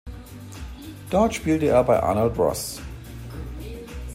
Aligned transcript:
Dort 1.11 1.35
spielte 1.35 1.67
er 1.67 1.83
bei 1.83 2.01
Arnold 2.01 2.35
Ross. 2.35 2.81